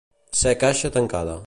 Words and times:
Ser 0.39 0.55
caixa 0.63 0.93
tancada. 0.99 1.39